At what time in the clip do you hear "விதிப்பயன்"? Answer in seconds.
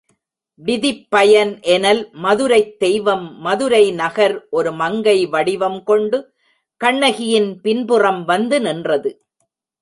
0.61-1.61